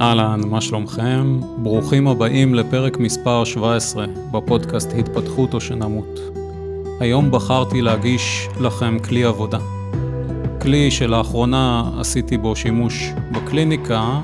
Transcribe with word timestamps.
אהלן, 0.00 0.40
מה 0.48 0.60
שלומכם? 0.60 1.40
ברוכים 1.58 2.08
הבאים 2.08 2.54
לפרק 2.54 2.98
מספר 2.98 3.44
17 3.44 4.06
בפודקאסט 4.30 4.92
התפתחות 4.98 5.54
או 5.54 5.60
שנמות. 5.60 6.20
היום 7.00 7.30
בחרתי 7.30 7.82
להגיש 7.82 8.48
לכם 8.60 8.98
כלי 8.98 9.24
עבודה. 9.24 9.58
כלי 10.62 10.90
שלאחרונה 10.90 11.90
עשיתי 12.00 12.38
בו 12.38 12.56
שימוש 12.56 13.10
בקליניקה 13.32 14.20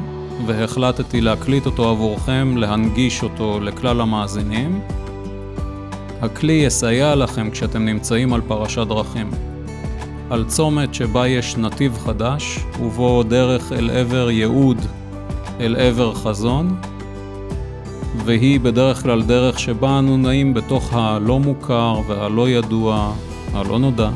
והחלטתי 0.47 1.21
להקליט 1.21 1.67
אותו 1.67 1.89
עבורכם, 1.89 2.57
להנגיש 2.57 3.23
אותו 3.23 3.61
לכלל 3.61 4.01
המאזינים. 4.01 4.81
הכלי 6.21 6.53
יסייע 6.53 7.15
לכם 7.15 7.51
כשאתם 7.51 7.85
נמצאים 7.85 8.33
על 8.33 8.41
פרשת 8.49 8.87
דרכים. 8.89 9.31
על 10.31 10.45
צומת 10.45 10.95
שבה 10.95 11.29
יש 11.29 11.57
נתיב 11.57 11.99
חדש, 11.99 12.59
ובו 12.81 13.23
דרך 13.23 13.73
אל 13.73 13.91
עבר 13.91 14.31
ייעוד 14.31 14.79
אל 15.61 15.77
עבר 15.79 16.15
חזון, 16.15 16.77
והיא 18.25 18.61
בדרך 18.61 19.03
כלל 19.03 19.23
דרך 19.23 19.59
שבה 19.61 19.99
אנו 19.99 20.17
נעים 20.17 20.55
בתוך 20.55 20.91
הלא 20.93 21.39
מוכר 21.39 22.01
והלא 22.07 22.49
ידוע, 22.49 23.13
הלא 23.53 23.79
נודע. 23.79 24.11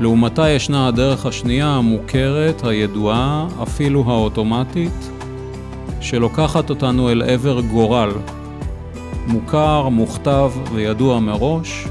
לעומתה 0.00 0.48
ישנה 0.48 0.88
הדרך 0.88 1.26
השנייה 1.26 1.68
המוכרת, 1.68 2.64
הידועה, 2.64 3.46
אפילו 3.62 4.04
האוטומטית, 4.06 5.10
שלוקחת 6.00 6.70
אותנו 6.70 7.10
אל 7.10 7.22
עבר 7.22 7.60
גורל, 7.60 8.10
מוכר, 9.26 9.88
מוכתב 9.88 10.52
וידוע 10.72 11.20
מראש, 11.20 11.86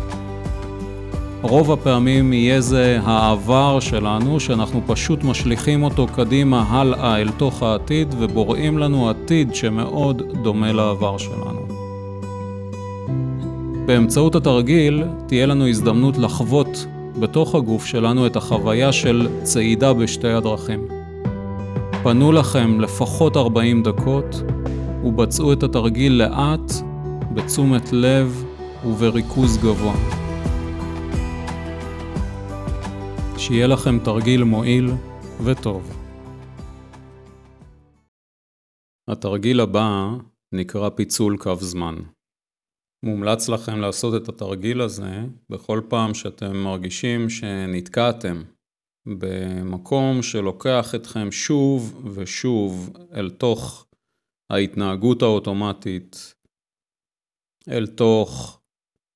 רוב 1.43 1.71
הפעמים 1.71 2.33
יהיה 2.33 2.61
זה 2.61 2.99
העבר 3.03 3.79
שלנו, 3.79 4.39
שאנחנו 4.39 4.81
פשוט 4.87 5.23
משליכים 5.23 5.83
אותו 5.83 6.07
קדימה 6.07 6.65
הלאה 6.69 7.21
אל 7.21 7.29
תוך 7.29 7.63
העתיד 7.63 8.15
ובוראים 8.19 8.77
לנו 8.77 9.09
עתיד 9.09 9.55
שמאוד 9.55 10.21
דומה 10.43 10.71
לעבר 10.71 11.17
שלנו. 11.17 11.67
באמצעות 13.85 14.35
התרגיל 14.35 15.03
תהיה 15.27 15.45
לנו 15.45 15.67
הזדמנות 15.67 16.17
לחוות 16.17 16.85
בתוך 17.19 17.55
הגוף 17.55 17.85
שלנו 17.85 18.25
את 18.25 18.35
החוויה 18.35 18.91
של 18.91 19.27
צעידה 19.43 19.93
בשתי 19.93 20.31
הדרכים. 20.31 20.79
פנו 22.03 22.31
לכם 22.31 22.81
לפחות 22.81 23.37
40 23.37 23.83
דקות 23.83 24.43
ובצעו 25.03 25.53
את 25.53 25.63
התרגיל 25.63 26.13
לאט, 26.13 26.73
בתשומת 27.33 27.89
לב 27.93 28.43
ובריכוז 28.85 29.57
גבוה. 29.57 30.22
שיהיה 33.47 33.67
לכם 33.67 33.99
תרגיל 34.05 34.43
מועיל 34.43 34.85
וטוב. 35.45 35.97
התרגיל 39.07 39.59
הבא 39.59 40.09
נקרא 40.51 40.89
פיצול 40.89 41.37
קו 41.37 41.55
זמן. 41.55 41.95
מומלץ 43.05 43.49
לכם 43.49 43.79
לעשות 43.79 44.23
את 44.23 44.29
התרגיל 44.29 44.81
הזה 44.81 45.25
בכל 45.49 45.81
פעם 45.89 46.13
שאתם 46.13 46.57
מרגישים 46.57 47.29
שנתקעתם 47.29 48.43
במקום 49.05 50.21
שלוקח 50.21 50.95
אתכם 50.95 51.31
שוב 51.31 52.05
ושוב 52.15 52.97
אל 53.13 53.29
תוך 53.29 53.87
ההתנהגות 54.51 55.21
האוטומטית, 55.21 56.35
אל 57.69 57.87
תוך 57.87 58.62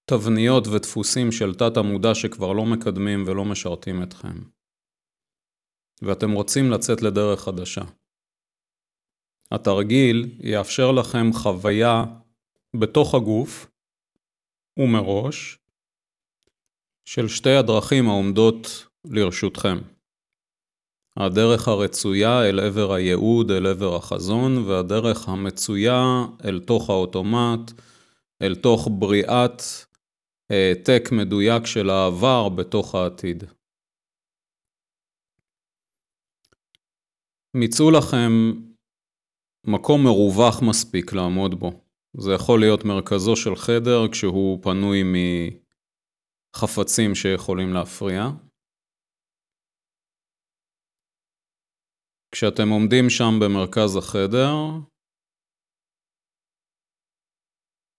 תבניות 0.10 0.68
ודפוסים 0.68 1.32
של 1.32 1.54
תת 1.56 1.78
המודע 1.78 2.16
שכבר 2.16 2.54
לא 2.54 2.66
מקדמים 2.66 3.24
ולא 3.28 3.46
משרתים 3.46 4.04
אתכם. 4.04 4.44
ואתם 6.02 6.32
רוצים 6.32 6.72
לצאת 6.72 7.02
לדרך 7.02 7.40
חדשה. 7.40 7.82
התרגיל 9.52 10.38
יאפשר 10.40 10.92
לכם 10.92 11.34
חוויה 11.34 12.04
בתוך 12.80 13.16
הגוף 13.16 13.67
ומראש 14.80 15.60
של 17.06 17.28
שתי 17.28 17.56
הדרכים 17.56 18.10
העומדות 18.10 18.88
לרשותכם. 19.06 19.78
הדרך 21.17 21.67
הרצויה 21.67 22.50
אל 22.50 22.60
עבר 22.60 22.94
הייעוד, 22.94 23.52
אל 23.52 23.67
עבר 23.67 23.96
החזון, 23.96 24.58
והדרך 24.58 25.30
המצויה 25.30 26.04
אל 26.46 26.60
תוך 26.60 26.90
האוטומט, 26.90 27.72
אל 28.42 28.56
תוך 28.56 28.88
בריאת 28.92 29.62
העתק 30.52 31.04
מדויק 31.12 31.66
של 31.66 31.90
העבר 31.90 32.50
בתוך 32.58 32.96
העתיד. 32.96 33.44
מיצאו 37.58 37.92
לכם 37.98 38.32
מקום 39.68 40.00
מרווח 40.04 40.56
מספיק 40.70 41.14
לעמוד 41.14 41.60
בו. 41.60 41.70
זה 42.22 42.32
יכול 42.36 42.60
להיות 42.60 42.80
מרכזו 42.86 43.36
של 43.36 43.56
חדר 43.56 44.12
כשהוא 44.12 44.64
פנוי 44.64 45.00
מחפצים 46.56 47.16
שיכולים 47.16 47.70
להפריע. 47.74 48.22
כשאתם 52.32 52.70
עומדים 52.70 53.10
שם 53.10 53.34
במרכז 53.42 53.96
החדר, 53.98 54.54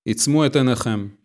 עיצמו 0.09 0.47
את 0.47 0.53
עיניכם. 0.57 1.18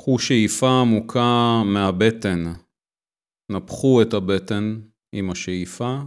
קחו 0.00 0.18
שאיפה 0.18 0.80
עמוקה 0.80 1.62
מהבטן, 1.64 2.44
נפחו 3.50 4.02
את 4.02 4.14
הבטן 4.14 4.80
עם 5.14 5.30
השאיפה, 5.30 5.98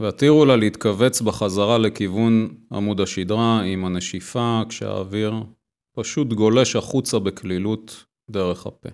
והתירו 0.00 0.44
לה 0.44 0.56
להתכווץ 0.56 1.20
בחזרה 1.20 1.78
לכיוון 1.78 2.64
עמוד 2.72 3.00
השדרה 3.00 3.62
עם 3.62 3.84
הנשיפה 3.84 4.60
כשהאוויר 4.68 5.32
פשוט 5.96 6.32
גולש 6.32 6.76
החוצה 6.76 7.18
בקלילות 7.18 8.04
דרך 8.30 8.66
הפה. 8.66 8.88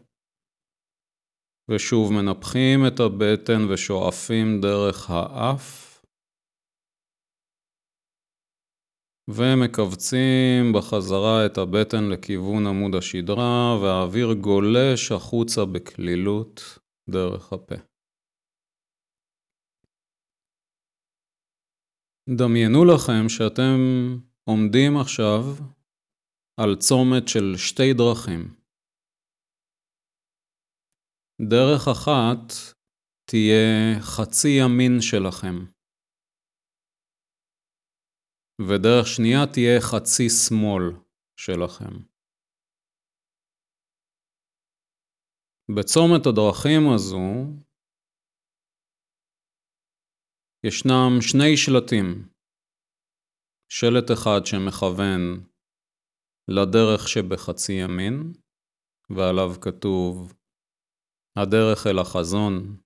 ושוב 1.70 2.12
מנפחים 2.12 2.86
את 2.86 3.00
הבטן 3.00 3.70
ושואפים 3.70 4.60
דרך 4.60 5.10
האף. 5.10 5.87
ומכווצים 9.36 10.72
בחזרה 10.74 11.46
את 11.46 11.58
הבטן 11.58 12.04
לכיוון 12.12 12.66
עמוד 12.66 12.94
השדרה, 12.94 13.78
והאוויר 13.82 14.32
גולש 14.32 15.12
החוצה 15.12 15.64
בקלילות 15.64 16.78
דרך 17.10 17.52
הפה. 17.52 17.74
דמיינו 22.38 22.84
לכם 22.84 23.28
שאתם 23.28 23.78
עומדים 24.44 24.96
עכשיו 24.96 25.40
על 26.60 26.76
צומת 26.76 27.28
של 27.28 27.54
שתי 27.56 27.92
דרכים. 27.92 28.54
דרך 31.50 31.88
אחת 31.88 32.52
תהיה 33.30 34.00
חצי 34.00 34.48
ימין 34.48 35.00
שלכם. 35.00 35.77
ודרך 38.60 39.06
שנייה 39.06 39.46
תהיה 39.52 39.80
חצי 39.80 40.28
שמאל 40.28 40.84
שלכם. 41.36 41.94
בצומת 45.76 46.26
הדרכים 46.26 46.82
הזו 46.94 47.26
ישנם 50.66 51.10
שני 51.20 51.56
שלטים. 51.56 52.28
שלט 53.68 54.10
אחד 54.12 54.40
שמכוון 54.44 55.20
לדרך 56.48 57.08
שבחצי 57.08 57.72
ימין, 57.72 58.32
ועליו 59.10 59.50
כתוב 59.60 60.34
הדרך 61.36 61.86
אל 61.86 61.98
החזון, 61.98 62.80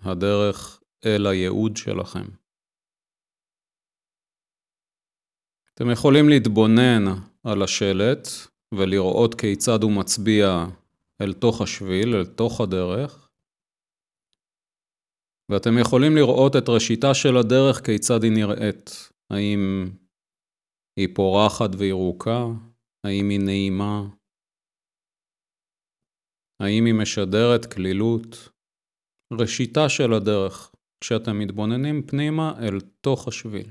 הדרך 0.00 0.82
אל 1.06 1.26
הייעוד 1.26 1.76
שלכם. 1.76 2.45
אתם 5.78 5.90
יכולים 5.92 6.28
להתבונן 6.28 7.04
על 7.44 7.62
השלט 7.62 8.28
ולראות 8.74 9.34
כיצד 9.40 9.82
הוא 9.82 9.92
מצביע 9.92 10.64
אל 11.20 11.32
תוך 11.32 11.60
השביל, 11.60 12.14
אל 12.14 12.26
תוך 12.26 12.60
הדרך, 12.60 13.30
ואתם 15.50 15.78
יכולים 15.80 16.16
לראות 16.16 16.56
את 16.56 16.68
ראשיתה 16.68 17.14
של 17.14 17.36
הדרך 17.36 17.86
כיצד 17.86 18.22
היא 18.22 18.32
נראית. 18.32 18.90
האם 19.30 19.84
היא 20.96 21.08
פורחת 21.14 21.70
וירוקה? 21.78 22.44
האם 23.06 23.28
היא 23.28 23.40
נעימה? 23.40 24.02
האם 26.62 26.84
היא 26.84 26.94
משדרת 26.94 27.72
כלילות? 27.74 28.48
ראשיתה 29.32 29.88
של 29.88 30.12
הדרך, 30.12 30.74
כשאתם 31.00 31.38
מתבוננים 31.38 32.02
פנימה 32.06 32.52
אל 32.58 32.80
תוך 33.00 33.28
השביל. 33.28 33.70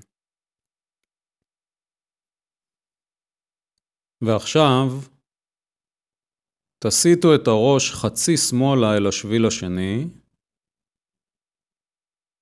ועכשיו, 4.21 4.88
תסיטו 6.83 7.35
את 7.35 7.47
הראש 7.47 7.91
חצי 7.91 8.38
שמאלה 8.38 8.97
אל 8.97 9.07
השביל 9.07 9.45
השני, 9.45 10.07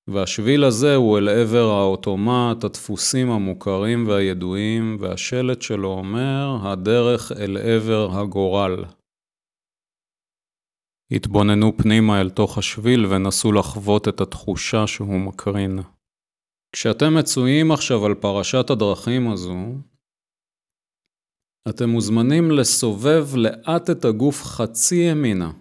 והשביל 0.07 0.63
הזה 0.63 0.95
הוא 0.95 1.17
אל 1.17 1.29
עבר 1.29 1.67
האוטומט, 1.79 2.63
הדפוסים 2.63 3.31
המוכרים 3.31 4.07
והידועים, 4.07 4.97
והשלט 4.99 5.61
שלו 5.61 5.87
אומר, 5.87 6.57
הדרך 6.63 7.31
אל 7.31 7.57
עבר 7.57 8.07
הגורל. 8.11 8.85
התבוננו 11.11 11.77
פנימה 11.77 12.21
אל 12.21 12.29
תוך 12.29 12.57
השביל 12.57 13.05
ונסו 13.05 13.51
לחוות 13.51 14.07
את 14.07 14.21
התחושה 14.21 14.87
שהוא 14.87 15.19
מקרין. 15.19 15.79
כשאתם 16.75 17.17
מצויים 17.19 17.71
עכשיו 17.71 18.05
על 18.05 18.15
פרשת 18.15 18.69
הדרכים 18.69 19.31
הזו, 19.31 19.57
אתם 21.69 21.89
מוזמנים 21.89 22.44
לסובב 22.60 23.25
לאט 23.36 23.89
את 23.92 24.06
הגוף 24.06 24.44
חצי 24.44 24.95
ימינה, 24.95 25.51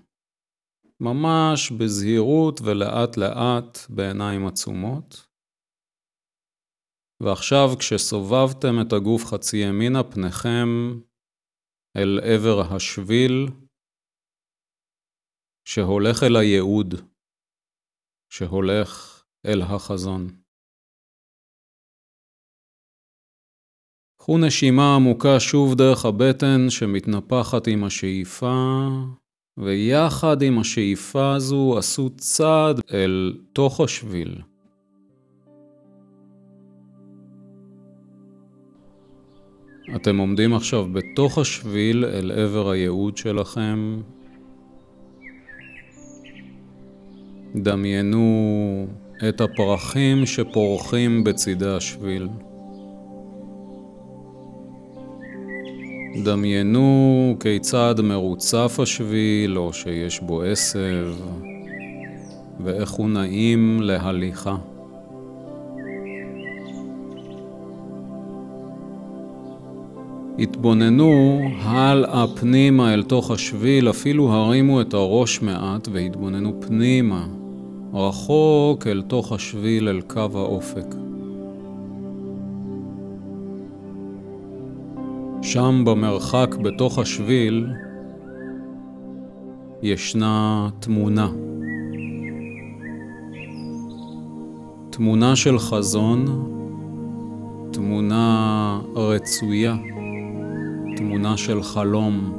ממש 1.00 1.72
בזהירות 1.78 2.60
ולאט 2.60 3.16
לאט 3.16 3.78
בעיניים 3.88 4.46
עצומות. 4.46 5.26
ועכשיו 7.22 7.66
כשסובבתם 7.78 8.74
את 8.82 8.92
הגוף 8.92 9.22
חצי 9.24 9.56
ימינה, 9.56 10.02
פניכם 10.02 10.68
אל 11.96 12.20
עבר 12.22 12.74
השביל 12.74 13.46
שהולך 15.68 16.22
אל 16.22 16.36
הייעוד, 16.36 16.94
שהולך 18.32 19.22
אל 19.46 19.62
החזון. 19.62 20.41
קחו 24.22 24.38
נשימה 24.38 24.94
עמוקה 24.94 25.40
שוב 25.40 25.74
דרך 25.74 26.04
הבטן 26.04 26.70
שמתנפחת 26.70 27.66
עם 27.66 27.84
השאיפה, 27.84 28.88
ויחד 29.58 30.42
עם 30.42 30.58
השאיפה 30.58 31.34
הזו 31.34 31.78
עשו 31.78 32.10
צעד 32.16 32.80
אל 32.92 33.34
תוך 33.52 33.80
השביל. 33.80 34.34
אתם 39.96 40.16
עומדים 40.16 40.54
עכשיו 40.54 40.86
בתוך 40.92 41.38
השביל 41.38 42.04
אל 42.04 42.30
עבר 42.30 42.70
הייעוד 42.70 43.16
שלכם. 43.16 44.00
דמיינו 47.54 48.86
את 49.28 49.40
הפרחים 49.40 50.26
שפורחים 50.26 51.24
בצידי 51.24 51.68
השביל. 51.68 52.28
דמיינו 56.16 57.36
כיצד 57.40 57.94
מרוצף 58.02 58.76
השביל 58.82 59.58
או 59.58 59.72
שיש 59.72 60.20
בו 60.20 60.42
עשב, 60.42 61.14
ואיך 62.64 62.90
הוא 62.90 63.08
נעים 63.08 63.82
להליכה. 63.82 64.56
התבוננו 70.38 71.40
הלאה 71.62 72.24
פנימה 72.40 72.94
אל 72.94 73.02
תוך 73.02 73.30
השביל, 73.30 73.90
אפילו 73.90 74.32
הרימו 74.32 74.80
את 74.80 74.94
הראש 74.94 75.42
מעט 75.42 75.88
והתבוננו 75.92 76.60
פנימה, 76.60 77.26
רחוק 77.94 78.86
אל 78.86 79.02
תוך 79.02 79.32
השביל, 79.32 79.88
אל 79.88 80.00
קו 80.00 80.28
האופק. 80.34 81.11
שם 85.42 85.82
במרחק 85.86 86.54
בתוך 86.62 86.98
השביל 86.98 87.66
ישנה 89.82 90.68
תמונה. 90.78 91.30
תמונה 94.90 95.36
של 95.36 95.58
חזון, 95.58 96.24
תמונה 97.72 98.80
רצויה, 98.96 99.76
תמונה 100.96 101.36
של 101.36 101.62
חלום. 101.62 102.32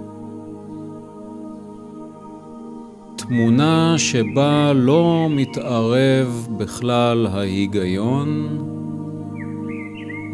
תמונה 3.16 3.96
שבה 3.98 4.74
לא 4.74 5.28
מתערב 5.30 6.48
בכלל 6.58 7.28
ההיגיון 7.28 8.58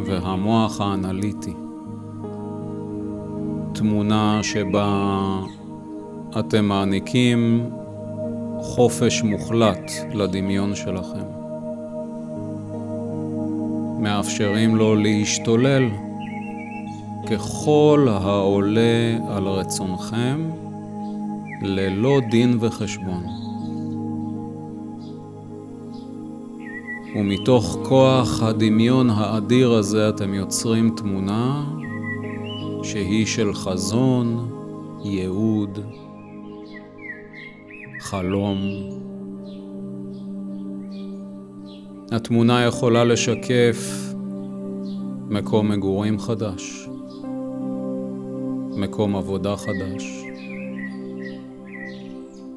והמוח 0.06 0.82
האנליטי. 0.82 1.69
תמונה 3.80 4.40
שבה 4.44 5.40
אתם 6.40 6.66
מעניקים 6.66 7.70
חופש 8.62 9.22
מוחלט 9.24 9.92
לדמיון 10.14 10.76
שלכם. 10.76 11.26
מאפשרים 14.00 14.76
לו 14.76 14.96
להשתולל 14.96 15.84
ככל 17.32 18.08
העולה 18.12 19.18
על 19.30 19.44
רצונכם 19.44 20.50
ללא 21.62 22.20
דין 22.32 22.58
וחשבון. 22.60 23.24
ומתוך 27.16 27.78
כוח 27.84 28.44
הדמיון 28.44 29.10
האדיר 29.10 29.72
הזה 29.72 30.10
אתם 30.10 30.34
יוצרים 30.34 30.90
תמונה 30.90 31.79
שהיא 32.92 33.26
של 33.26 33.54
חזון, 33.54 34.52
ייעוד, 35.04 35.80
חלום. 38.00 38.58
התמונה 42.12 42.66
יכולה 42.66 43.04
לשקף 43.04 44.14
מקום 45.30 45.72
מגורים 45.72 46.20
חדש, 46.20 46.90
מקום 48.78 49.16
עבודה 49.16 49.56
חדש, 49.56 50.24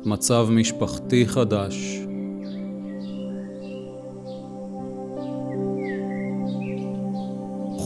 מצב 0.05 0.49
משפחתי 0.50 1.26
חדש, 1.26 1.99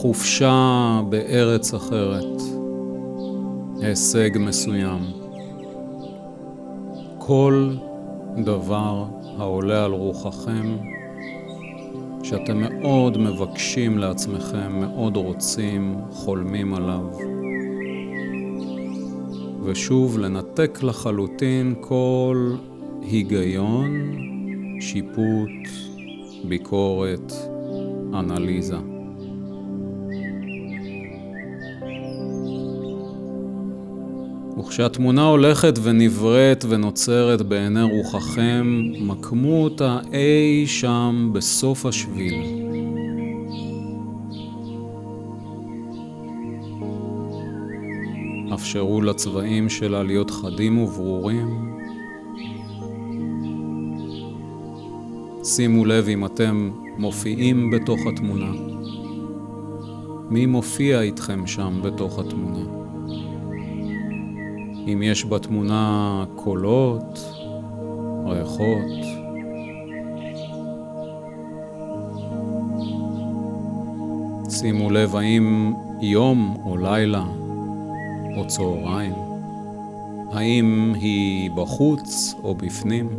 חופשה 0.07 1.01
בארץ 1.09 1.73
אחרת, 1.73 2.41
הישג 3.81 4.29
מסוים. 4.39 4.99
כל 7.17 7.69
דבר 8.37 9.05
העולה 9.37 9.85
על 9.85 9.91
רוחכם, 9.91 10.77
שאתם 12.23 12.57
מאוד 12.57 13.17
מבקשים 13.17 13.97
לעצמכם, 13.97 14.79
מאוד 14.79 15.17
רוצים, 15.17 15.95
חולמים 16.11 16.73
עליו. 16.73 17.05
ושוב, 19.63 20.17
לנתק 20.19 20.79
לחלוטין 20.83 21.75
כל 21.81 22.55
היגיון, 23.01 24.11
שיפוט, 24.79 25.69
ביקורת, 26.47 27.33
אנליזה. 28.13 28.96
וכשהתמונה 34.67 35.25
הולכת 35.25 35.79
ונבראת 35.83 36.65
ונוצרת 36.69 37.41
בעיני 37.41 37.83
רוחכם, 37.83 38.81
מקמו 38.99 39.63
אותה 39.63 39.99
אי 40.13 40.67
שם 40.67 41.29
בסוף 41.33 41.85
השביל. 41.85 42.33
אפשרו 48.53 49.01
לצבעים 49.01 49.69
שלה 49.69 50.03
להיות 50.03 50.31
חדים 50.31 50.77
וברורים. 50.77 51.73
שימו 55.43 55.85
לב 55.85 56.07
אם 56.07 56.25
אתם 56.25 56.71
מופיעים 56.97 57.71
בתוך 57.71 57.99
התמונה. 58.07 58.51
מי 60.29 60.45
מופיע 60.45 61.01
איתכם 61.01 61.47
שם 61.47 61.79
בתוך 61.83 62.19
התמונה? 62.19 62.86
אם 64.93 65.01
יש 65.03 65.25
בתמונה 65.25 66.23
קולות, 66.35 67.19
ריחות. 68.25 68.91
שימו 74.49 74.89
לב 74.89 75.15
האם 75.15 75.73
יום 76.01 76.57
או 76.65 76.77
לילה 76.77 77.23
או 78.37 78.47
צהריים, 78.47 79.13
האם 80.31 80.93
היא 80.95 81.51
בחוץ 81.51 82.35
או 82.43 82.55
בפנים. 82.55 83.09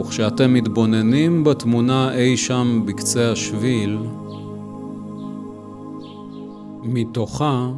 וכשאתם 0.00 0.54
מתבוננים 0.54 1.44
בתמונה 1.44 2.14
אי 2.14 2.36
שם 2.36 2.82
בקצה 2.84 3.32
השביל, 3.32 3.98
מתוכה 6.84 7.70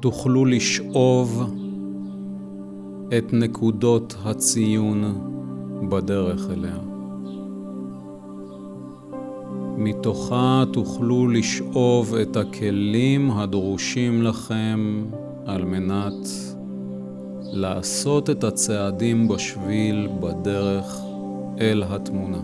תוכלו 0.00 0.44
לשאוב 0.44 1.54
את 3.18 3.32
נקודות 3.32 4.14
הציון 4.24 5.04
בדרך 5.88 6.50
אליה. 6.50 6.78
מתוכה 9.76 10.64
תוכלו 10.72 11.28
לשאוב 11.28 12.14
את 12.14 12.36
הכלים 12.36 13.30
הדרושים 13.30 14.22
לכם 14.22 15.04
על 15.46 15.64
מנת 15.64 16.28
לעשות 17.52 18.30
את 18.30 18.44
הצעדים 18.44 19.28
בשביל 19.28 20.08
בדרך 20.20 21.00
אל 21.60 21.82
התמונה. 21.86 22.40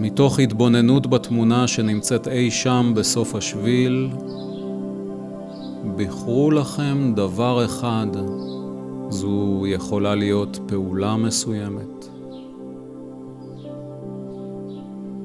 מתוך 0.00 0.38
התבוננות 0.38 1.06
בתמונה 1.06 1.68
שנמצאת 1.68 2.28
אי 2.28 2.50
שם 2.50 2.92
בסוף 2.96 3.34
השביל, 3.34 4.08
בחרו 5.96 6.50
לכם 6.50 7.12
דבר 7.16 7.64
אחד, 7.64 8.06
זו 9.08 9.64
יכולה 9.66 10.14
להיות 10.14 10.58
פעולה 10.68 11.16
מסוימת. 11.16 12.08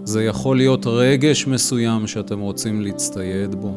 זה 0.04 0.24
יכול 0.24 0.58
להיות 0.58 0.86
רגש 0.88 1.48
מסוים 1.48 2.08
שאתם 2.08 2.40
רוצים 2.40 2.82
להצטייד 2.82 3.56
בו. 3.56 3.72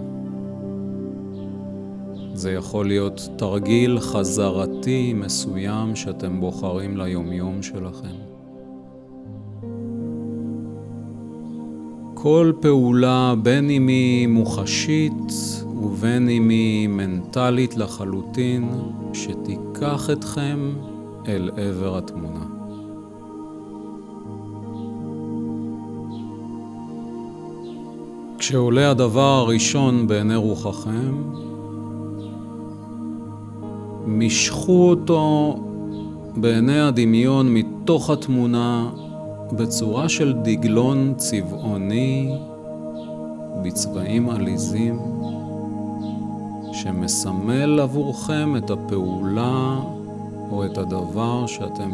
זה 2.34 2.52
יכול 2.52 2.86
להיות 2.86 3.28
תרגיל 3.36 4.00
חזרתי 4.00 5.12
מסוים 5.12 5.96
שאתם 5.96 6.40
בוחרים 6.40 6.96
ליומיום 6.96 7.62
שלכם. 7.62 8.27
כל 12.22 12.52
פעולה, 12.60 13.34
בין 13.42 13.70
אם 13.70 13.88
היא 13.88 14.28
מוחשית 14.28 15.32
ובין 15.82 16.28
אם 16.28 16.48
היא 16.48 16.88
מנטלית 16.88 17.76
לחלוטין, 17.76 18.68
שתיקח 19.12 20.10
אתכם 20.12 20.72
אל 21.28 21.50
עבר 21.56 21.98
התמונה. 21.98 22.44
כשעולה 28.38 28.90
הדבר 28.90 29.20
הראשון 29.20 30.06
בעיני 30.06 30.36
רוחכם, 30.36 31.22
משכו 34.06 34.90
אותו 34.90 35.56
בעיני 36.36 36.80
הדמיון 36.80 37.54
מתוך 37.54 38.10
התמונה 38.10 38.90
בצורה 39.52 40.08
של 40.08 40.32
דגלון 40.32 41.14
צבעוני 41.16 42.38
בצבעים 43.62 44.30
עליזים 44.30 44.98
שמסמל 46.72 47.80
עבורכם 47.80 48.56
את 48.56 48.70
הפעולה 48.70 49.80
או 50.50 50.64
את 50.66 50.78
הדבר 50.78 51.46
שאתם 51.46 51.92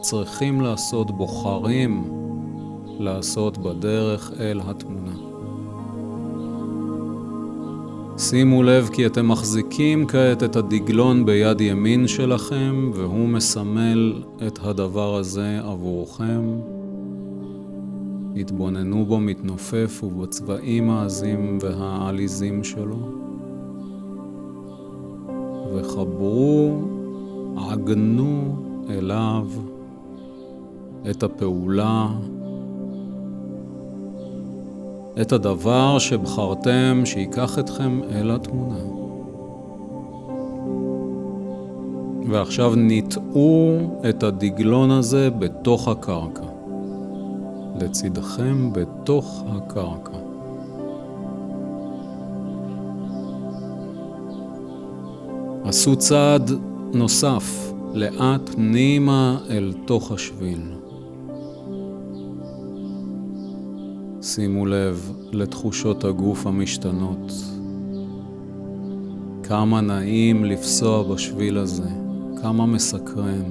צריכים 0.00 0.60
לעשות, 0.60 1.10
בוחרים 1.10 2.04
לעשות 2.98 3.58
בדרך 3.58 4.32
אל 4.40 4.60
התמונה. 4.64 5.23
שימו 8.30 8.62
לב 8.62 8.88
כי 8.92 9.06
אתם 9.06 9.28
מחזיקים 9.28 10.06
כעת 10.06 10.42
את 10.42 10.56
הדגלון 10.56 11.26
ביד 11.26 11.60
ימין 11.60 12.08
שלכם 12.08 12.90
והוא 12.94 13.28
מסמל 13.28 14.22
את 14.46 14.58
הדבר 14.62 15.16
הזה 15.16 15.60
עבורכם. 15.64 16.42
התבוננו 18.36 19.04
בו 19.06 19.20
מתנופף 19.20 20.00
ובצבעים 20.04 20.90
העזים 20.90 21.58
והעליזים 21.60 22.64
שלו. 22.64 23.08
וחברו, 25.74 26.82
עגנו 27.56 28.56
אליו 28.90 29.46
את 31.10 31.22
הפעולה 31.22 32.08
את 35.20 35.32
הדבר 35.32 35.98
שבחרתם 35.98 37.02
שיקח 37.04 37.58
אתכם 37.58 38.00
אל 38.10 38.30
התמונה. 38.30 38.78
ועכשיו 42.28 42.74
ניטעו 42.74 43.78
את 44.08 44.22
הדגלון 44.22 44.90
הזה 44.90 45.30
בתוך 45.30 45.88
הקרקע. 45.88 46.42
לצדכם 47.80 48.72
בתוך 48.72 49.44
הקרקע. 49.46 50.18
עשו 55.64 55.96
צעד 55.96 56.50
נוסף, 56.92 57.72
לאט 57.94 58.48
פנימה 58.48 59.38
אל 59.50 59.72
תוך 59.84 60.12
השביל. 60.12 60.83
שימו 64.34 64.66
לב 64.66 65.12
לתחושות 65.32 66.04
הגוף 66.04 66.46
המשתנות. 66.46 67.32
כמה 69.42 69.80
נעים 69.80 70.44
לפסוע 70.44 71.14
בשביל 71.14 71.58
הזה, 71.58 71.88
כמה 72.42 72.66
מסקרן. 72.66 73.44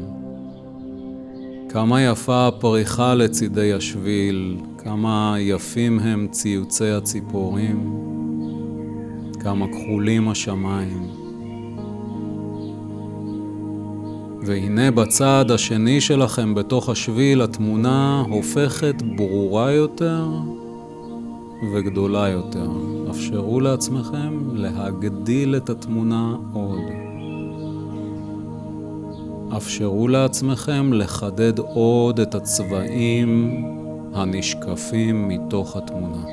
כמה 1.70 2.02
יפה 2.02 2.48
הפריחה 2.48 3.14
לצידי 3.14 3.74
השביל, 3.74 4.58
כמה 4.78 5.36
יפים 5.40 6.00
הם 6.00 6.28
ציוצי 6.32 6.90
הציפורים, 6.90 7.94
כמה 9.40 9.66
כחולים 9.68 10.30
השמיים. 10.30 11.08
והנה 14.46 14.92
בצד 14.92 15.46
השני 15.50 16.02
שלכם 16.02 16.56
בתוך 16.56 16.90
השביל 16.90 17.42
התמונה 17.42 18.24
הופכת 18.30 18.96
ברורה 19.16 19.72
יותר 19.72 20.28
וגדולה 21.74 22.30
יותר. 22.30 22.70
אפשרו 23.10 23.60
לעצמכם 23.60 24.56
להגדיל 24.56 25.56
את 25.56 25.70
התמונה 25.70 26.36
עוד. 26.54 26.80
אפשרו 29.58 30.08
לעצמכם 30.08 30.94
לחדד 30.94 31.60
עוד 31.60 32.20
את 32.20 32.36
הצבעים 32.36 33.64
הנשקפים 34.14 35.28
מתוך 35.28 35.76
התמונה. 35.76 36.24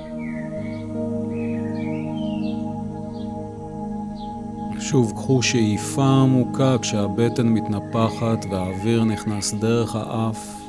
שוב 4.80 5.12
קחו 5.16 5.42
שאיפה 5.42 6.06
עמוקה 6.06 6.76
כשהבטן 6.82 7.49
מתנפחת 7.49 8.46
והאוויר 8.50 9.04
נכנס 9.04 9.54
דרך 9.54 9.96
האף 9.96 10.60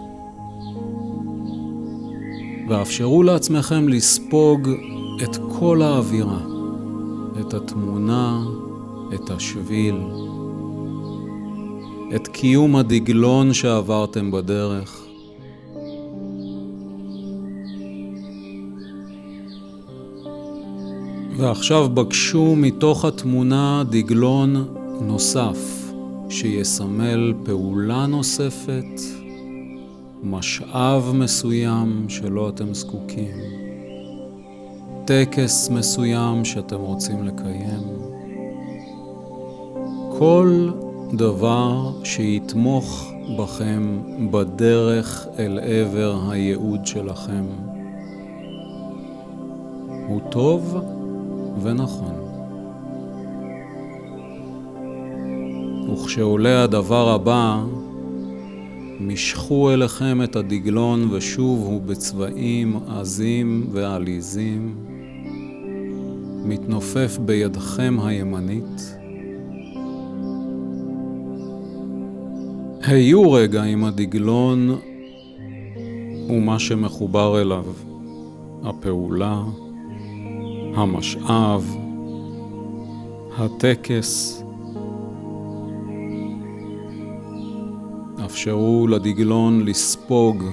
ואפשרו 2.71 3.23
לעצמכם 3.23 3.89
לספוג 3.89 4.69
את 5.23 5.37
כל 5.59 5.81
האווירה, 5.81 6.39
את 7.39 7.53
התמונה, 7.53 8.43
את 9.13 9.29
השביל, 9.29 9.95
את 12.15 12.27
קיום 12.27 12.75
הדגלון 12.75 13.53
שעברתם 13.53 14.31
בדרך. 14.31 15.05
ועכשיו 21.37 21.89
בקשו 21.89 22.55
מתוך 22.55 23.05
התמונה 23.05 23.83
דגלון 23.89 24.67
נוסף 25.01 25.91
שיסמל 26.29 27.33
פעולה 27.43 28.05
נוספת 28.05 29.20
משאב 30.23 31.11
מסוים 31.13 32.05
שלו 32.09 32.49
אתם 32.49 32.73
זקוקים, 32.73 33.37
טקס 35.05 35.69
מסוים 35.69 36.45
שאתם 36.45 36.79
רוצים 36.79 37.23
לקיים, 37.23 37.83
כל 40.17 40.69
דבר 41.13 41.91
שיתמוך 42.03 43.11
בכם 43.37 43.99
בדרך 44.31 45.27
אל 45.39 45.59
עבר 45.63 46.19
הייעוד 46.29 46.85
שלכם. 46.85 47.45
הוא 50.07 50.21
טוב 50.29 50.77
ונכון. 51.61 52.15
וכשעולה 55.93 56.63
הדבר 56.63 57.09
הבא, 57.09 57.61
משכו 59.07 59.71
אליכם 59.71 60.23
את 60.23 60.35
הדגלון 60.35 61.07
ושוב 61.11 61.59
הוא 61.59 61.81
בצבעים 61.81 62.79
עזים 62.87 63.67
ועליזים, 63.71 64.75
מתנופף 66.45 67.17
בידכם 67.17 67.97
הימנית. 68.03 68.97
היו 72.81 73.31
רגע 73.31 73.63
עם 73.63 73.83
הדגלון 73.83 74.75
ומה 76.29 76.59
שמחובר 76.59 77.41
אליו. 77.41 77.65
הפעולה, 78.63 79.43
המשאב, 80.75 81.75
הטקס. 83.37 84.43
אפשרו 88.41 88.87
לדגלון 88.87 89.65
לספוג 89.65 90.43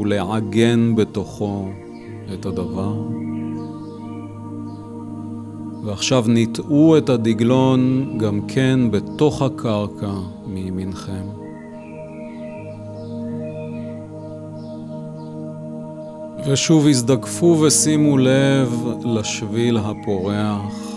ולעגן 0.00 0.94
בתוכו 0.96 1.68
את 2.34 2.46
הדבר. 2.46 2.94
ועכשיו 5.84 6.24
ניטעו 6.28 6.98
את 6.98 7.08
הדגלון 7.08 8.08
גם 8.18 8.40
כן 8.48 8.90
בתוך 8.90 9.42
הקרקע 9.42 10.12
מימינכם. 10.46 11.26
ושוב 16.46 16.86
הזדקפו 16.86 17.60
ושימו 17.60 18.18
לב 18.18 18.84
לשביל 19.04 19.76
הפורח, 19.76 20.94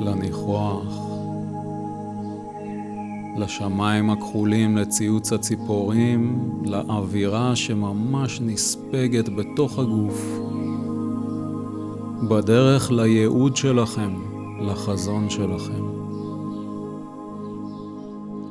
לניחוח, 0.00 0.93
לשמיים 3.36 4.10
הכחולים, 4.10 4.76
לציוץ 4.76 5.32
הציפורים, 5.32 6.50
לאווירה 6.64 7.56
שממש 7.56 8.40
נספגת 8.40 9.28
בתוך 9.28 9.78
הגוף, 9.78 10.38
בדרך 12.28 12.92
לייעוד 12.92 13.56
שלכם, 13.56 14.14
לחזון 14.60 15.30
שלכם. 15.30 15.84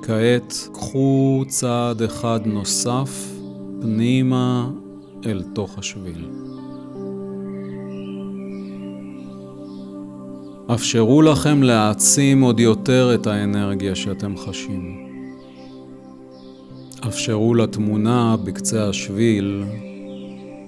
כעת 0.02 0.54
קחו 0.74 1.44
צעד 1.48 2.02
אחד 2.02 2.40
נוסף 2.46 3.34
פנימה 3.82 4.70
אל 5.26 5.44
תוך 5.54 5.78
השביל. 5.78 6.30
אפשרו 10.72 11.22
לכם 11.22 11.64
להעצים 11.64 12.42
עוד 12.42 12.60
יותר 12.60 13.16
את 13.16 13.28
האנרגיה 13.28 13.96
שאתם 13.96 14.38
חשים. 14.38 15.08
אפשרו 17.08 17.54
לתמונה 17.54 18.36
בקצה 18.44 18.90
השביל 18.90 19.64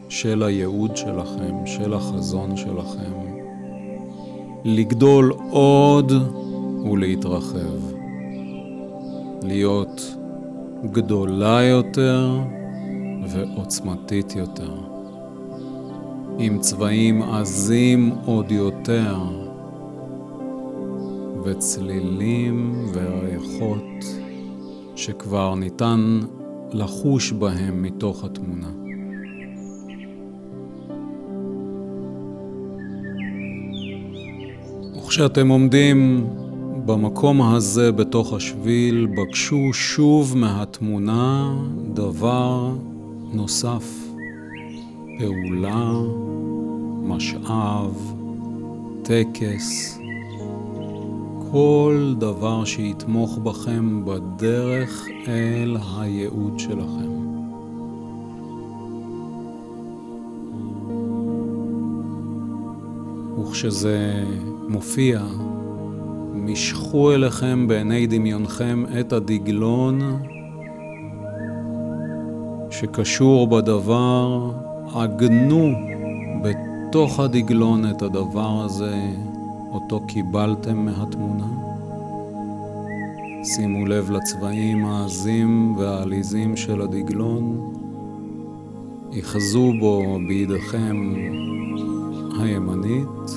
של 0.10 0.44
הייעוד 0.44 0.98
שלכם, 0.98 1.66
של 1.66 1.94
החזון 1.94 2.58
שלכם, 2.58 3.14
לגדול 4.66 5.34
עוד 5.50 6.12
ולהתרחב, 6.92 7.80
להיות 9.44 10.16
גדולה 10.92 11.64
יותר 11.64 12.40
ועוצמתית 13.28 14.36
יותר, 14.36 14.74
עם 16.40 16.60
צבעים 16.60 17.22
עזים 17.24 18.16
עוד 18.26 18.52
יותר, 18.52 19.45
וצלילים 21.46 22.86
וריחות 22.94 24.06
שכבר 24.96 25.56
ניתן 25.56 26.20
לחוש 26.72 27.32
בהם 27.32 27.82
מתוך 27.82 28.24
התמונה. 28.24 28.70
וכשאתם 34.98 35.48
עומדים 35.48 36.28
במקום 36.86 37.42
הזה 37.42 37.92
בתוך 37.92 38.34
השביל, 38.34 39.08
בקשו 39.18 39.74
שוב 39.74 40.38
מהתמונה 40.38 41.56
דבר 41.94 42.70
נוסף, 43.34 43.86
פעולה, 45.20 45.92
משאב, 47.04 48.14
טקס, 49.04 50.00
כל 51.56 52.14
דבר 52.18 52.66
שיתמוך 52.66 53.38
בכם 53.38 54.06
בדרך 54.06 55.08
אל 55.28 55.78
הייעוד 55.98 56.60
שלכם. 56.60 57.12
וכשזה 63.42 64.24
מופיע, 64.68 65.22
משכו 66.34 67.12
אליכם 67.12 67.68
בעיני 67.68 68.08
דמיונכם 68.08 68.84
את 69.00 69.14
הדגלון 69.14 70.00
שקשור 72.70 73.48
בדבר, 73.48 74.52
עגנו 74.96 75.72
בתוך 76.44 77.20
הדגלון 77.20 77.90
את 77.90 78.02
הדבר 78.02 78.62
הזה, 78.66 78.96
אותו 79.76 80.00
קיבלתם 80.08 80.86
מהתמונה. 80.86 81.48
שימו 83.44 83.86
לב 83.86 84.12
לצבעים 84.12 84.86
העזים 84.86 85.76
והעליזים 85.78 86.58
של 86.58 86.82
הדגלון, 86.82 87.74
יחזו 89.12 89.72
בו 89.80 90.20
בידכם 90.28 91.14
הימנית, 92.40 93.32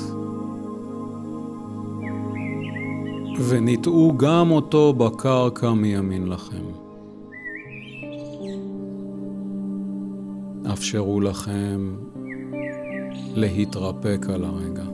וניטעו 3.48 4.12
גם 4.16 4.50
אותו 4.50 4.92
בקרקע 4.92 5.72
מימין 5.72 6.26
לכם. 6.26 6.64
אפשרו 10.72 11.20
לכם 11.20 11.96
להתרפק 13.34 14.26
על 14.34 14.44
הרגע. 14.44 14.87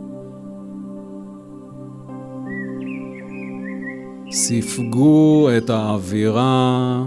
ספגו 4.36 5.48
את 5.56 5.70
האווירה 5.70 7.04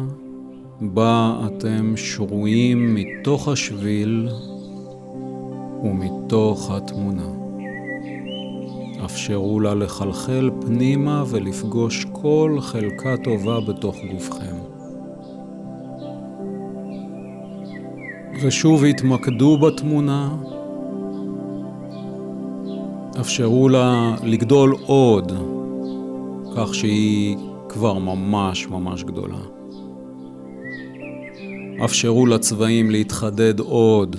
בה 0.81 1.39
אתם 1.47 1.93
שרויים 1.95 2.95
מתוך 2.95 3.47
השביל 3.47 4.29
ומתוך 5.83 6.71
התמונה. 6.71 7.27
אפשרו 9.05 9.59
לה 9.59 9.73
לחלחל 9.75 10.49
פנימה 10.61 11.23
ולפגוש 11.27 12.05
כל 12.11 12.57
חלקה 12.61 13.15
טובה 13.23 13.59
בתוך 13.59 13.95
גופכם. 14.11 14.55
ושוב 18.41 18.83
התמקדו 18.83 19.57
בתמונה, 19.57 20.35
אפשרו 23.19 23.69
לה 23.69 24.15
לגדול 24.23 24.75
עוד, 24.85 25.56
כך 26.57 26.75
שהיא 26.75 27.37
כבר 27.69 27.97
ממש 27.97 28.67
ממש 28.67 29.03
גדולה. 29.03 29.39
אפשרו 31.85 32.25
לצבעים 32.25 32.91
להתחדד 32.91 33.59
עוד, 33.59 34.15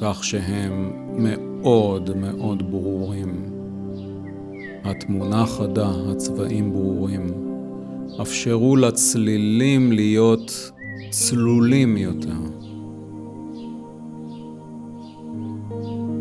כך 0.00 0.24
שהם 0.24 0.90
מאוד 1.18 2.10
מאוד 2.16 2.70
ברורים. 2.70 3.42
התמונה 4.84 5.46
חדה, 5.46 5.90
הצבעים 6.10 6.72
ברורים. 6.72 7.26
אפשרו 8.22 8.76
לצלילים 8.76 9.92
להיות 9.92 10.70
צלולים 11.10 11.96
יותר. 11.96 12.38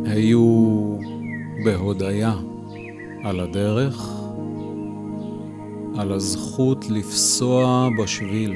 היו 0.06 0.98
בהודיה 1.66 2.34
על 3.24 3.40
הדרך, 3.40 4.25
על 5.98 6.12
הזכות 6.12 6.86
לפסוע 6.90 7.90
בשביל. 8.04 8.54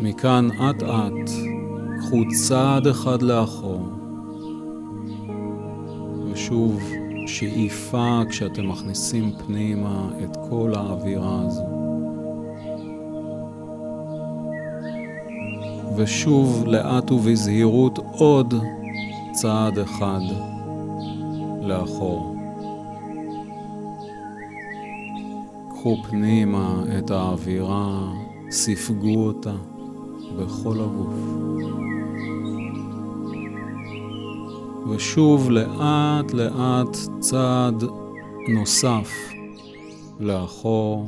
מכאן 0.00 0.48
אט 0.50 0.82
אט 0.82 1.30
קחו 1.98 2.22
צעד 2.48 2.86
אחד 2.86 3.22
לאחור, 3.22 3.88
ושוב 6.32 6.80
שאיפה 7.26 8.20
כשאתם 8.28 8.68
מכניסים 8.68 9.32
פנימה 9.46 10.08
את 10.24 10.36
כל 10.50 10.72
האווירה 10.76 11.42
הזו. 11.46 11.84
ושוב 15.96 16.64
לאט 16.66 17.10
ובזהירות 17.10 17.98
עוד 18.18 18.54
צעד 19.32 19.78
אחד 19.78 20.53
לאחור. 21.64 22.36
קחו 25.70 25.96
פנימה 26.10 26.84
את 26.98 27.10
האווירה, 27.10 28.12
ספגו 28.50 29.26
אותה 29.26 29.54
בכל 30.38 30.80
הגוף. 30.80 31.14
ושוב 34.90 35.50
לאט 35.50 36.32
לאט 36.32 36.96
צעד 37.20 37.84
נוסף 38.48 39.10
לאחור. 40.20 41.06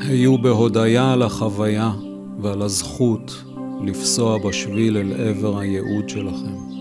היו 0.00 0.38
בהודיה 0.38 1.12
על 1.12 1.22
החוויה 1.22 1.92
ועל 2.38 2.62
הזכות 2.62 3.44
לפסוע 3.86 4.38
בשביל 4.48 4.96
אל 4.96 5.12
עבר 5.12 5.58
הייעוד 5.58 6.08
שלכם. 6.08 6.72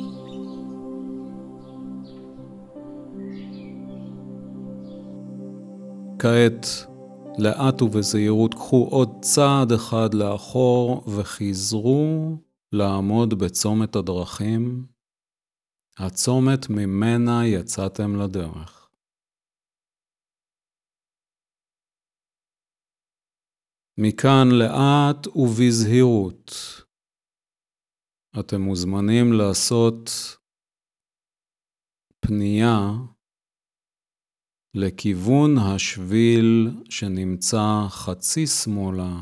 כעת, 6.20 6.66
לאט 7.38 7.82
ובזהירות 7.82 8.54
קחו 8.54 8.88
עוד 8.92 9.10
צעד 9.22 9.72
אחד 9.72 10.14
לאחור 10.14 11.04
וחיזרו 11.16 12.38
לעמוד 12.72 13.34
בצומת 13.40 13.96
הדרכים, 13.96 14.86
הצומת 15.98 16.70
ממנה 16.70 17.48
יצאתם 17.48 18.16
לדרך. 18.16 18.90
מכאן 23.98 24.48
לאט 24.52 25.28
ובזהירות 25.36 26.52
אתם 28.40 28.62
מוזמנים 28.62 29.26
לעשות 29.34 30.10
פנייה 32.20 32.78
לכיוון 34.74 35.52
השביל 35.58 36.70
שנמצא 36.90 37.88
חצי 37.90 38.48
שמאלה 38.48 39.14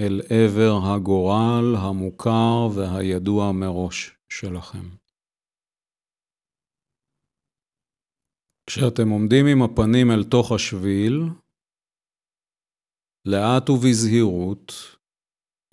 אל 0.00 0.20
עבר 0.20 0.72
הגורל 0.84 1.74
המוכר 1.82 2.68
והידוע 2.76 3.52
מראש 3.52 4.10
שלכם. 4.28 4.96
כשאתם 8.66 9.08
עומדים 9.08 9.46
עם 9.46 9.62
הפנים 9.62 10.10
אל 10.10 10.24
תוך 10.30 10.52
השביל, 10.52 11.14
לאט 13.24 13.70
ובזהירות, 13.70 14.95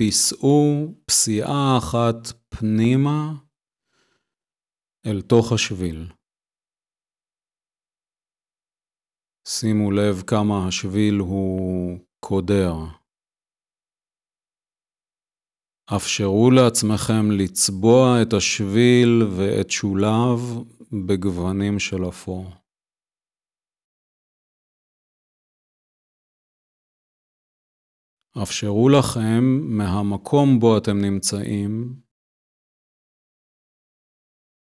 פיסעו 0.03 0.93
פסיעה 1.05 1.77
אחת 1.77 2.31
פנימה 2.49 3.33
אל 5.05 5.21
תוך 5.21 5.51
השביל. 5.51 6.11
שימו 9.47 9.91
לב 9.91 10.21
כמה 10.27 10.67
השביל 10.67 11.13
הוא 11.13 11.99
קודר. 12.19 12.73
אפשרו 15.95 16.51
לעצמכם 16.51 17.31
לצבוע 17.31 18.21
את 18.21 18.33
השביל 18.33 19.23
ואת 19.37 19.71
שוליו 19.71 20.37
בגוונים 21.07 21.79
של 21.79 22.09
אפור. 22.09 22.62
אפשרו 28.41 28.89
לכם 28.89 29.43
מהמקום 29.77 30.47
בו 30.59 30.77
אתם 30.77 30.97
נמצאים 31.05 32.01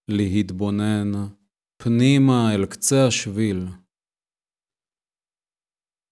להתבונן 0.07 1.11
פנימה 1.83 2.55
אל 2.55 2.65
קצה 2.65 3.07
השביל 3.07 3.57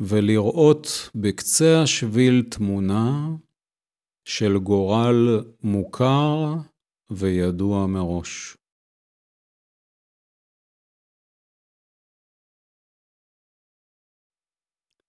ולראות 0.02 0.86
בקצה 1.16 1.84
השביל 1.84 2.44
תמונה 2.56 3.12
של 4.24 4.54
גורל 4.64 5.18
מוכר 5.64 6.34
וידוע 7.12 7.88
מראש. 7.88 8.58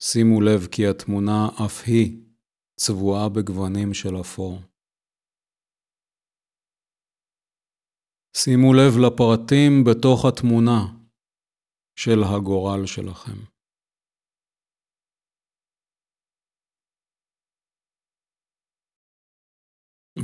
שימו 0.01 0.41
לב 0.41 0.67
כי 0.73 0.87
התמונה 0.87 1.49
אף 1.67 1.83
היא 1.87 2.28
צבועה 2.79 3.29
בגוונים 3.29 3.95
של 3.95 4.21
אפור. 4.21 4.59
שימו 8.37 8.75
לב 8.75 8.93
לפרטים 9.07 9.85
בתוך 9.85 10.25
התמונה 10.25 10.81
של 11.97 12.19
הגורל 12.25 12.87
שלכם. 12.87 13.39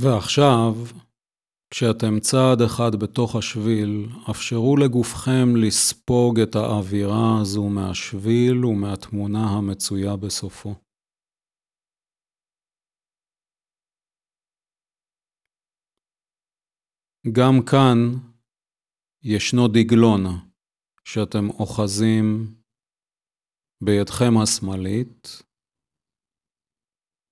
ועכשיו, 0.01 0.73
כשאתם 1.69 2.19
צעד 2.19 2.61
אחד 2.61 2.91
בתוך 3.01 3.35
השביל, 3.35 4.09
אפשרו 4.31 4.77
לגופכם 4.77 5.55
לספוג 5.55 6.39
את 6.39 6.55
האווירה 6.55 7.41
הזו 7.41 7.69
מהשביל 7.69 8.65
ומהתמונה 8.65 9.43
המצויה 9.49 10.15
בסופו. 10.15 10.84
גם 17.31 17.53
כאן 17.71 17.97
ישנו 19.23 19.67
דגלון 19.67 20.21
שאתם 21.03 21.49
אוחזים 21.49 22.55
בידכם 23.83 24.37
השמאלית, 24.43 25.43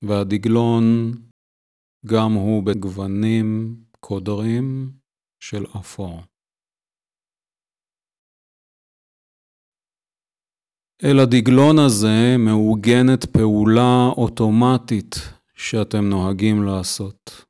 והדגלון 0.04 0.84
גם 2.06 2.32
הוא 2.32 2.64
בגוונים 2.64 3.76
קודרים 4.00 4.92
של 5.40 5.66
אפור. 5.80 6.22
אל 11.04 11.20
הדגלון 11.20 11.76
הזה 11.86 12.36
מעוגנת 12.40 13.26
פעולה 13.26 14.10
אוטומטית 14.18 15.16
שאתם 15.56 16.10
נוהגים 16.10 16.64
לעשות. 16.64 17.46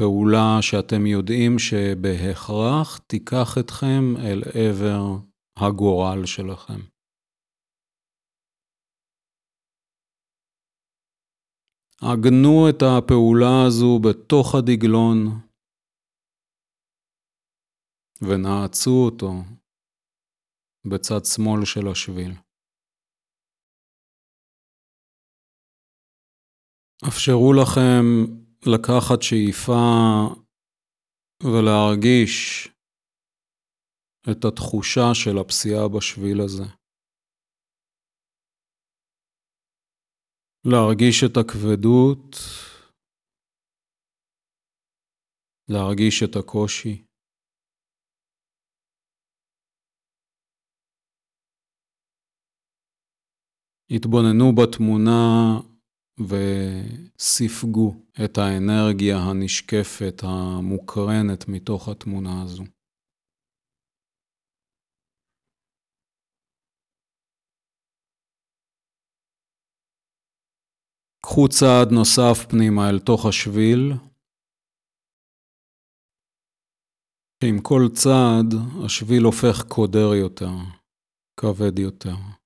פעולה 0.00 0.58
שאתם 0.60 1.06
יודעים 1.06 1.52
שבהכרח 1.58 2.98
תיקח 2.98 3.58
אתכם 3.60 4.04
אל 4.16 4.42
עבר 4.54 5.02
הגורל 5.56 6.26
שלכם. 6.26 6.80
עגנו 12.02 12.68
את 12.70 12.82
הפעולה 12.82 13.66
הזו 13.66 13.98
בתוך 14.04 14.54
הדגלון 14.54 15.16
ונעצו 18.22 19.04
אותו 19.04 19.32
בצד 20.90 21.24
שמאל 21.24 21.64
של 21.64 21.88
השביל. 21.92 22.32
אפשרו 27.08 27.52
לכם 27.62 28.04
לקחת 28.66 29.22
שאיפה 29.22 29.82
ולהרגיש 31.42 32.68
את 34.30 34.44
התחושה 34.44 35.14
של 35.14 35.38
הפסיעה 35.40 35.88
בשביל 35.96 36.40
הזה. 36.44 36.80
להרגיש 40.64 41.24
את 41.24 41.36
הכבדות, 41.36 42.36
להרגיש 45.68 46.22
את 46.24 46.36
הקושי. 46.36 47.04
התבוננו 53.90 54.44
בתמונה 54.54 55.69
וספגו 56.28 57.94
את 58.24 58.38
האנרגיה 58.38 59.16
הנשקפת, 59.16 60.22
המוקרנת 60.22 61.48
מתוך 61.48 61.88
התמונה 61.88 62.42
הזו. 62.42 62.64
קחו 71.26 71.48
צעד 71.48 71.88
נוסף 71.92 72.46
פנימה 72.50 72.90
אל 72.90 72.98
תוך 72.98 73.26
השביל, 73.26 73.92
שעם 77.44 77.58
כל 77.62 77.82
צעד 77.94 78.54
השביל 78.84 79.22
הופך 79.22 79.56
קודר 79.68 80.14
יותר, 80.14 80.54
כבד 81.40 81.78
יותר. 81.78 82.39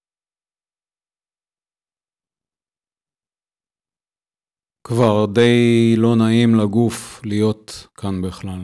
כבר 4.86 5.26
די 5.34 5.94
לא 5.96 6.16
נעים 6.16 6.54
לגוף 6.54 7.20
להיות 7.24 7.86
כאן 7.96 8.22
בכלל. 8.22 8.60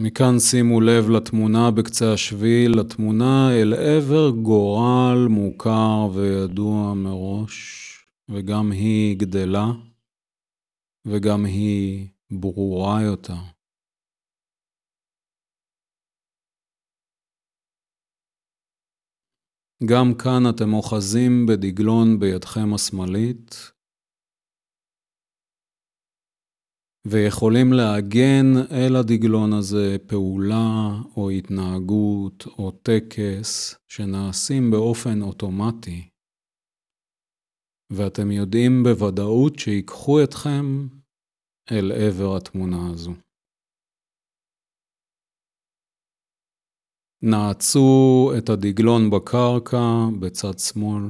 מכאן 0.00 0.38
שימו 0.38 0.80
לב 0.80 1.10
לתמונה 1.10 1.70
בקצה 1.70 2.12
השביל, 2.12 2.80
לתמונה 2.80 3.50
אל 3.52 3.74
עבר 3.74 4.30
גורל 4.30 5.26
מוכר 5.30 6.08
וידוע 6.14 6.94
מראש, 6.94 7.88
וגם 8.28 8.72
היא 8.72 9.16
גדלה, 9.18 9.66
וגם 11.06 11.44
היא 11.44 12.08
ברורה 12.30 13.02
יותר. 13.02 13.57
גם 19.86 20.14
כאן 20.14 20.42
אתם 20.50 20.74
אוחזים 20.74 21.46
בדגלון 21.46 22.18
בידכם 22.18 22.74
השמאלית, 22.74 23.72
ויכולים 27.06 27.72
לעגן 27.72 28.46
אל 28.70 28.96
הדגלון 28.96 29.52
הזה 29.52 29.96
פעולה 30.06 31.00
או 31.16 31.30
התנהגות 31.30 32.46
או 32.46 32.70
טקס 32.70 33.74
שנעשים 33.88 34.70
באופן 34.70 35.22
אוטומטי, 35.22 36.08
ואתם 37.92 38.30
יודעים 38.30 38.82
בוודאות 38.82 39.58
שיקחו 39.58 40.24
אתכם 40.24 40.88
אל 41.70 41.92
עבר 41.92 42.36
התמונה 42.36 42.90
הזו. 42.90 43.27
נעצו 47.22 48.30
את 48.38 48.48
הדגלון 48.48 49.10
בקרקע 49.10 49.86
בצד 50.20 50.58
שמאל. 50.58 51.04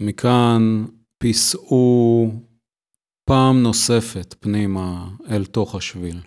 מכאן 0.00 0.62
פיסעו 1.18 2.30
פעם 3.28 3.62
נוספת 3.62 4.34
פנימה 4.40 5.08
אל 5.30 5.44
תוך 5.44 5.74
השביל. 5.74 6.20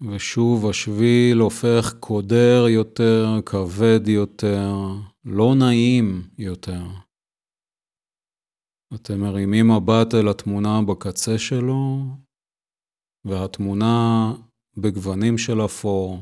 ושוב 0.00 0.66
השביל 0.70 1.38
הופך 1.38 1.94
קודר 2.00 2.68
יותר, 2.68 3.24
כבד 3.46 4.08
יותר, 4.08 4.72
לא 5.24 5.54
נעים 5.58 6.22
יותר. 6.38 7.07
אתם 8.94 9.20
מרימים 9.20 9.66
מבט 9.70 10.14
אל 10.14 10.28
התמונה 10.28 10.74
בקצה 10.88 11.38
שלו, 11.38 11.82
והתמונה 13.24 14.32
בגוונים 14.76 15.38
של 15.38 15.64
אפור, 15.64 16.18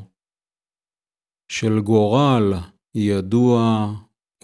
של 1.52 1.81
גורל 1.85 2.52
ידוע 2.96 3.61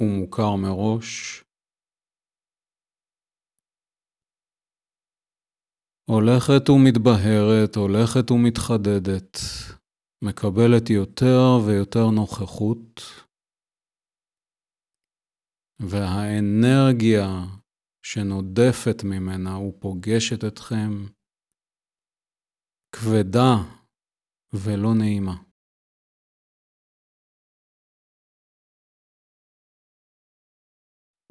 ומוכר 0.00 0.56
מראש, 0.56 1.42
הולכת 6.10 6.70
ומתבהרת, 6.70 7.76
הולכת 7.76 8.30
ומתחדדת, 8.30 9.36
מקבלת 10.24 10.90
יותר 10.90 11.66
ויותר 11.66 12.10
נוכחות, 12.10 13.00
והאנרגיה 15.80 17.61
שנודפת 18.02 19.04
ממנה 19.04 19.58
ופוגשת 19.58 20.44
אתכם 20.44 20.90
כבדה 22.92 23.54
ולא 24.52 24.94
נעימה. 24.98 25.36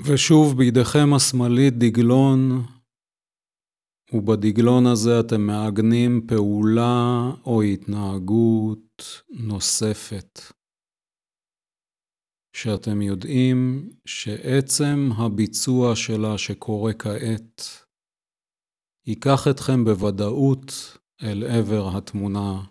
ושוב 0.05 0.57
בידיכם 0.57 1.13
השמאלית 1.15 1.73
דגלון, 1.77 2.37
ובדגלון 4.13 4.83
הזה 4.93 5.19
אתם 5.19 5.41
מעגנים 5.41 6.27
פעולה 6.27 7.29
או 7.45 7.61
התנהגות 7.61 9.03
נוספת, 9.29 10.39
שאתם 12.53 13.01
יודעים 13.01 13.89
שעצם 14.05 15.09
הביצוע 15.17 15.95
שלה 15.95 16.37
שקורה 16.37 16.93
כעת, 16.93 17.61
ייקח 19.07 19.47
אתכם 19.51 19.85
בוודאות 19.85 20.97
אל 21.23 21.43
עבר 21.43 21.97
התמונה 21.97 22.63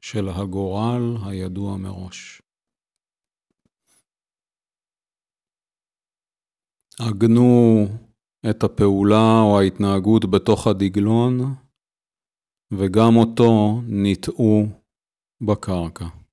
של 0.00 0.28
הגורל 0.28 1.16
הידוע 1.26 1.76
מראש. 1.76 2.42
עגנו 7.00 7.84
את 8.50 8.64
הפעולה 8.64 9.40
או 9.42 9.60
ההתנהגות 9.60 10.30
בתוך 10.30 10.66
הדגלון, 10.66 11.40
וגם 12.72 13.16
אותו 13.16 13.80
ניטעו 13.86 14.66
בקרקע. 15.46 16.25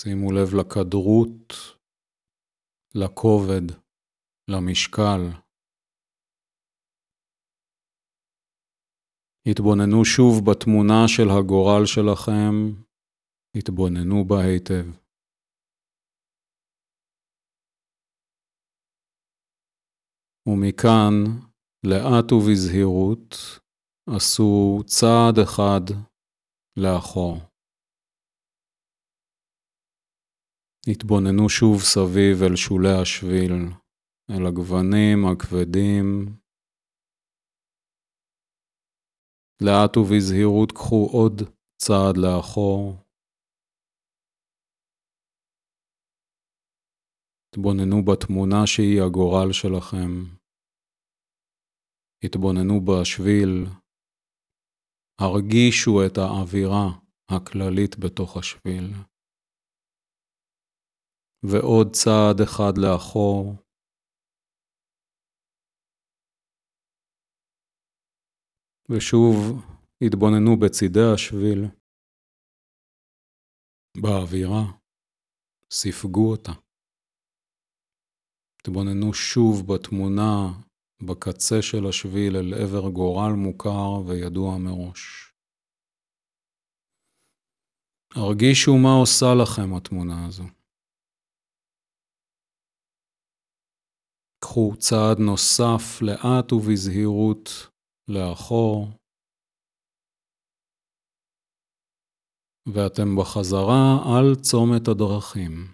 שימו 0.00 0.32
לב 0.32 0.48
לכדרות, 0.60 1.52
לכובד, 2.94 3.66
למשקל. 4.50 5.20
התבוננו 9.50 10.04
שוב 10.04 10.34
בתמונה 10.50 11.08
של 11.08 11.28
הגורל 11.30 11.86
שלכם, 11.86 12.54
התבוננו 13.56 14.24
בה 14.24 14.36
היטב. 14.44 14.86
ומכאן, 20.48 21.14
לאט 21.86 22.32
ובזהירות, 22.32 23.34
עשו 24.16 24.82
צעד 24.86 25.38
אחד 25.44 25.84
לאחור. 26.76 27.53
התבוננו 30.92 31.48
שוב 31.48 31.80
סביב 31.80 32.36
אל 32.42 32.56
שולי 32.56 32.94
השביל, 33.02 33.52
אל 34.30 34.46
הגוונים 34.46 35.18
הכבדים 35.32 36.06
לאט 39.62 39.96
ובזהירות 39.96 40.72
קחו 40.72 41.08
עוד 41.12 41.36
צעד 41.76 42.16
לאחור. 42.16 42.92
התבוננו 47.52 48.04
בתמונה 48.04 48.66
שהיא 48.66 49.02
הגורל 49.02 49.52
שלכם. 49.52 50.12
התבוננו 52.24 52.80
בשביל. 52.80 53.64
הרגישו 55.20 56.06
את 56.06 56.18
האווירה 56.18 56.86
הכללית 57.30 57.98
בתוך 57.98 58.36
השביל. 58.36 59.13
ועוד 61.50 61.86
צעד 61.92 62.40
אחד 62.40 62.72
לאחור. 62.78 63.52
ושוב 68.90 69.32
התבוננו 70.06 70.50
בצידי 70.60 71.06
השביל, 71.14 71.60
באווירה, 74.02 74.64
ספגו 75.70 76.30
אותה. 76.30 76.52
התבוננו 78.60 79.14
שוב 79.14 79.54
בתמונה 79.68 80.32
בקצה 81.06 81.62
של 81.62 81.86
השביל 81.88 82.36
אל 82.36 82.54
עבר 82.54 82.90
גורל 82.90 83.32
מוכר 83.44 83.90
וידוע 84.06 84.58
מראש. 84.58 85.32
הרגישו 88.14 88.72
מה 88.82 88.92
עושה 89.00 89.30
לכם 89.42 89.76
התמונה 89.76 90.26
הזו. 90.26 90.63
קחו 94.54 94.72
צעד 94.78 95.18
נוסף 95.18 96.02
לאט 96.02 96.52
ובזהירות 96.52 97.48
לאחור, 98.08 98.88
ואתם 102.68 103.16
בחזרה 103.16 103.98
על 104.06 104.34
צומת 104.34 104.88
הדרכים. 104.88 105.72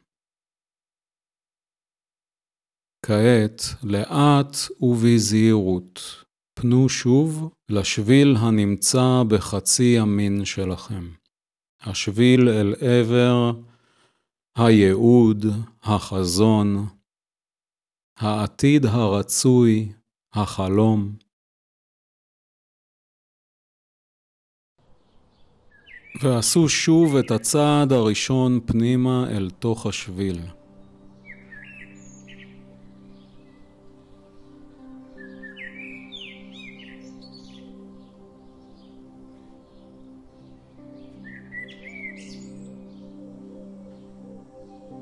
כעת, 3.07 3.61
לאט 3.83 4.57
ובזהירות, 4.81 6.01
פנו 6.59 6.89
שוב 6.89 7.55
לשביל 7.71 8.37
הנמצא 8.39 9.23
בחצי 9.29 9.97
ימין 9.97 10.45
שלכם. 10.45 11.05
השביל 11.81 12.49
אל 12.49 12.75
עבר 12.81 13.53
הייעוד, 14.57 15.45
החזון, 15.83 17.00
העתיד 18.21 18.87
הרצוי, 18.87 19.93
החלום. 20.33 21.13
ועשו 26.23 26.69
שוב 26.69 27.17
את 27.17 27.31
הצעד 27.31 27.93
הראשון 27.93 28.61
פנימה 28.67 29.27
אל 29.31 29.51
תוך 29.51 29.87
השביל. 29.87 30.41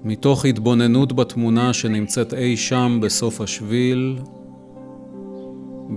מתוך 0.09 0.45
התבוננות 0.45 1.13
בתמונה 1.13 1.73
שנמצאת 1.73 2.35
אי 2.35 2.57
שם 2.57 2.99
בסוף 3.03 3.41
השביל, 3.41 4.19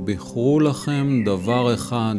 בחרו 0.05 0.59
לכם 0.59 1.23
דבר 1.25 1.73
אחד, 1.73 2.15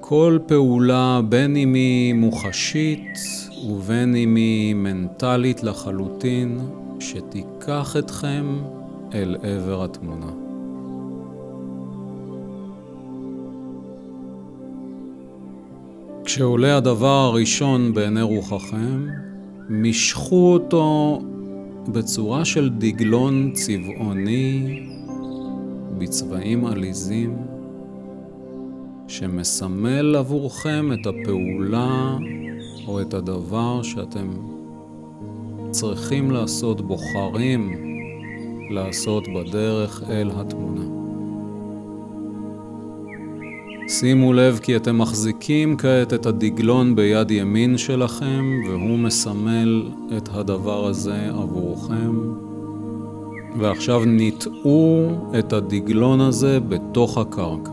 כל 0.00 0.38
פעולה 0.46 1.20
בין 1.28 1.56
אם 1.56 1.74
היא 1.74 2.14
מוחשית 2.14 3.18
ובין 3.68 4.16
אם 4.16 4.36
היא 4.36 4.74
מנטלית 4.74 5.62
לחלוטין, 5.62 6.58
שתיקח 7.00 7.96
אתכם 7.98 8.44
אל 9.14 9.36
עבר 9.42 9.84
התמונה. 9.84 10.30
כשעולה 16.24 16.76
הדבר 16.76 17.30
הראשון 17.32 17.94
בעיני 17.94 18.22
רוחכם, 18.22 19.06
משכו 19.72 20.52
אותו 20.52 21.20
בצורה 21.88 22.44
של 22.44 22.70
דגלון 22.78 23.50
צבעוני 23.52 24.80
בצבעים 25.98 26.66
עליזים, 26.66 27.36
שמסמל 29.08 30.16
עבורכם 30.16 30.90
את 30.92 31.06
הפעולה 31.06 32.16
או 32.86 33.00
את 33.00 33.14
הדבר 33.14 33.82
שאתם 33.82 34.30
צריכים 35.70 36.30
לעשות, 36.30 36.80
בוחרים 36.80 37.70
לעשות 38.70 39.24
בדרך 39.34 40.02
אל 40.10 40.30
התמונה. 40.34 40.99
שימו 43.90 44.32
לב 44.32 44.58
כי 44.62 44.76
אתם 44.76 44.98
מחזיקים 44.98 45.76
כעת 45.76 46.12
את 46.14 46.26
הדגלון 46.26 46.96
ביד 46.96 47.30
ימין 47.30 47.78
שלכם, 47.78 48.60
והוא 48.68 48.98
מסמל 48.98 49.90
את 50.16 50.28
הדבר 50.32 50.86
הזה 50.86 51.28
עבורכם. 51.28 52.10
ועכשיו 53.58 54.04
ניטעו 54.04 55.10
את 55.38 55.52
הדגלון 55.52 56.20
הזה 56.20 56.60
בתוך 56.60 57.18
הקרקע. 57.18 57.72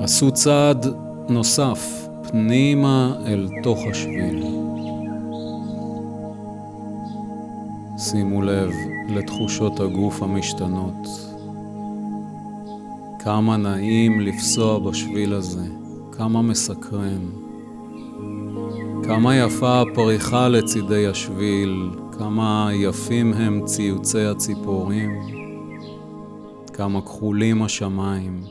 עשו 0.00 0.30
צעד 0.30 0.86
נוסף 1.28 2.08
פנימה 2.30 3.14
אל 3.26 3.48
תוך 3.62 3.78
השביל. 3.90 4.44
שימו 7.98 8.42
לב 8.42 8.70
לתחושות 9.08 9.80
הגוף 9.80 10.22
המשתנות. 10.22 11.27
כמה 13.28 13.56
נעים 13.56 14.20
לפסוע 14.20 14.78
בשביל 14.78 15.34
הזה, 15.34 15.66
כמה 16.12 16.42
מסקרן. 16.42 17.30
כמה 19.02 19.36
יפה 19.36 19.80
הפריחה 19.80 20.48
לצידי 20.48 21.06
השביל, 21.06 21.90
כמה 22.18 22.70
יפים 22.72 23.32
הם 23.32 23.64
ציוצי 23.64 24.20
הציפורים, 24.20 25.10
כמה 26.72 27.00
כחולים 27.00 27.62
השמיים. 27.62 28.42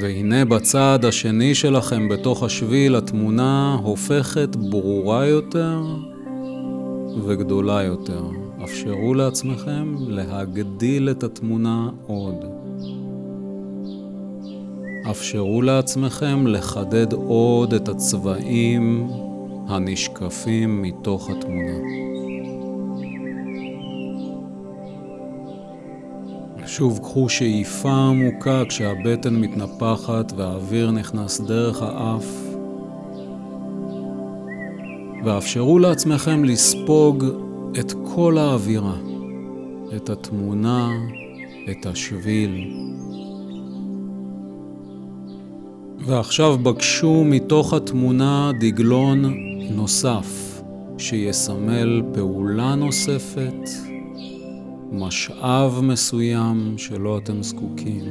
והנה 0.00 0.44
בצד 0.44 0.98
השני 1.04 1.54
שלכם 1.54 2.08
בתוך 2.08 2.42
השביל 2.42 2.96
התמונה 2.96 3.78
הופכת 3.82 4.56
ברורה 4.56 5.26
יותר 5.26 5.82
וגדולה 7.26 7.82
יותר. 7.82 8.47
אפשרו 8.64 9.14
לעצמכם 9.14 9.94
להגדיל 9.98 11.10
את 11.10 11.22
התמונה 11.22 11.90
עוד. 12.06 12.44
אפשרו 15.10 15.62
לעצמכם 15.62 16.46
לחדד 16.46 17.12
עוד 17.12 17.74
את 17.74 17.88
הצבעים 17.88 19.08
הנשקפים 19.68 20.82
מתוך 20.82 21.30
התמונה. 21.30 21.78
שוב 26.66 26.98
קחו 26.98 27.28
שאיפה 27.28 27.92
עמוקה 27.92 28.62
כשהבטן 28.68 29.36
מתנפחת 29.36 30.32
והאוויר 30.36 30.90
נכנס 30.90 31.40
דרך 31.40 31.82
האף 31.82 32.26
ואפשרו 35.24 35.78
לעצמכם 35.78 36.44
לספוג 36.44 37.24
את 37.80 37.92
כל 38.14 38.38
האווירה, 38.38 38.96
את 39.96 40.10
התמונה, 40.10 40.92
את 41.70 41.86
השביל. 41.86 42.74
ועכשיו 46.06 46.58
בקשו 46.58 47.24
מתוך 47.24 47.74
התמונה 47.74 48.52
דגלון 48.60 49.34
נוסף 49.70 50.60
שיסמל 50.98 52.02
פעולה 52.14 52.74
נוספת, 52.74 53.68
משאב 54.92 55.80
מסוים 55.82 56.74
שלו 56.76 57.18
אתם 57.18 57.42
זקוקים. 57.42 58.04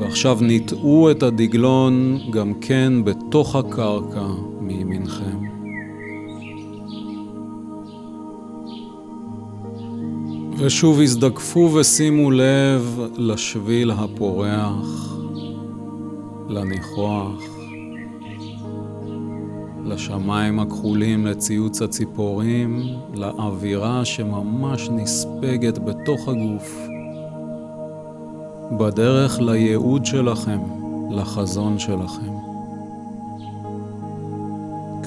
ועכשיו 0.00 0.38
ניטעו 0.40 1.10
את 1.10 1.22
הדגלון 1.22 2.18
גם 2.30 2.54
כן 2.60 3.04
בתוך 3.04 3.56
הקרקע 3.56 4.26
מימינכם. 4.86 5.38
ושוב 10.58 11.00
הזדקפו 11.00 11.70
ושימו 11.74 12.30
לב 12.30 13.00
לשביל 13.16 13.90
הפורח, 13.90 15.16
לניחוח, 16.48 17.42
לשמיים 19.84 20.60
הכחולים, 20.60 21.26
לציוץ 21.26 21.82
הציפורים, 21.82 22.82
לאווירה 23.14 24.04
שממש 24.04 24.88
נספגת 24.88 25.78
בתוך 25.78 26.28
הגוף. 26.28 26.78
בדרך 28.78 29.40
לייעוד 29.40 30.06
שלכם, 30.06 30.60
לחזון 31.10 31.78
שלכם. 31.78 32.55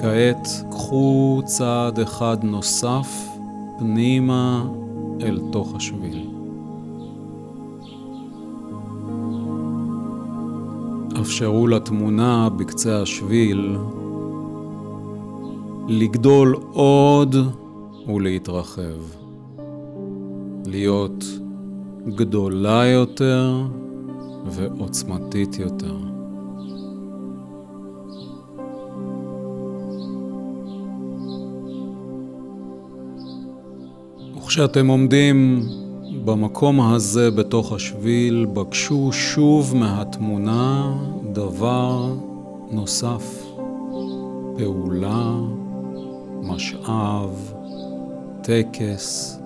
כעת 0.00 0.48
קחו 0.70 1.42
צעד 1.44 2.00
אחד 2.00 2.36
נוסף 2.42 3.28
פנימה 3.78 4.64
אל 5.22 5.40
תוך 5.52 5.74
השביל. 5.74 6.26
אפשרו 11.20 11.66
לתמונה 11.66 12.48
בקצה 12.56 13.02
השביל 13.02 13.76
לגדול 15.88 16.56
עוד 16.72 17.36
ולהתרחב, 18.08 19.00
להיות 20.66 21.24
גדולה 22.06 22.86
יותר 22.86 23.66
ועוצמתית 24.46 25.58
יותר. 25.58 26.09
וכשאתם 34.50 34.86
עומדים 34.86 35.62
במקום 36.24 36.80
הזה 36.80 37.30
בתוך 37.30 37.72
השביל, 37.72 38.46
בקשו 38.52 39.12
שוב 39.12 39.76
מהתמונה 39.76 40.96
דבר 41.32 42.14
נוסף, 42.70 43.44
פעולה, 44.58 45.34
משאב, 46.42 47.52
טקס, 48.42 49.40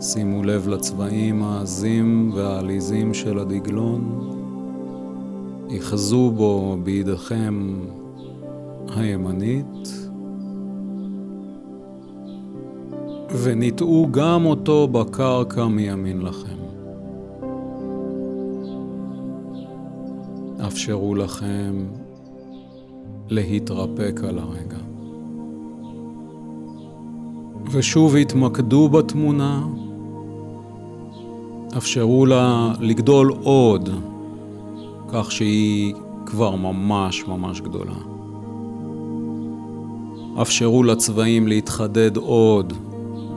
שימו 0.00 0.42
לב 0.42 0.68
לצבעים 0.68 1.42
העזים 1.42 2.30
והעליזים 2.34 3.14
של 3.14 3.38
הדגלון. 3.38 4.30
יחזו 5.70 6.30
בו 6.30 6.78
בידיכם 6.82 7.74
הימנית, 8.96 10.08
וניטעו 13.42 14.08
גם 14.10 14.46
אותו 14.46 14.88
בקרקע 14.88 15.66
מימין 15.66 16.22
לכם. 16.22 16.56
אפשרו 20.66 21.14
לכם 21.14 21.86
להתרפק 23.28 24.20
על 24.28 24.38
הרגע. 24.38 24.78
ושוב 27.70 28.16
התמקדו 28.16 28.88
בתמונה 28.88 29.66
אפשרו 31.76 32.26
לה 32.26 32.72
לגדול 32.80 33.32
עוד, 33.42 33.88
כך 35.08 35.32
שהיא 35.32 35.94
כבר 36.26 36.56
ממש 36.56 37.24
ממש 37.28 37.60
גדולה. 37.60 38.13
אפשרו 40.42 40.82
לצבעים 40.82 41.48
להתחדד 41.48 42.16
עוד, 42.16 42.72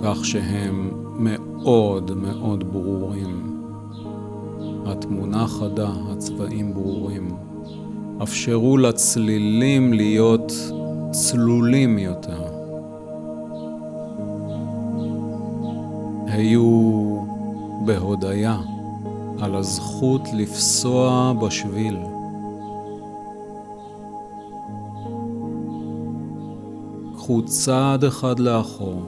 כך 0.03 0.25
שהם 0.25 0.91
מאוד 1.19 2.11
מאוד 2.15 2.73
ברורים. 2.73 3.61
התמונה 4.85 5.47
חדה, 5.47 5.89
הצבעים 6.11 6.73
ברורים. 6.73 7.29
אפשרו 8.23 8.77
לצלילים 8.77 9.93
להיות 9.93 10.53
צלולים 11.11 11.99
יותר. 11.99 12.43
היו 16.27 17.17
בהודיה 17.85 18.57
על 19.39 19.55
הזכות 19.55 20.21
לפסוע 20.33 21.33
בשביל. 21.41 21.97
קחו 27.27 27.41
צעד 27.45 28.03
אחד 28.03 28.39
לאחור, 28.39 29.03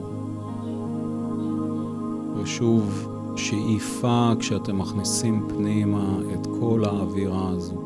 ושוב 2.36 3.08
שאיפה 3.36 4.32
כשאתם 4.38 4.78
מכניסים 4.78 5.48
פנימה 5.48 6.18
את 6.34 6.46
כל 6.60 6.82
האווירה 6.84 7.48
הזו. 7.48 7.82